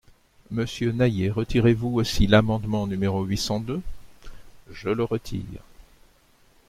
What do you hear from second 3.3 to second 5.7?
cent deux? Je le retire.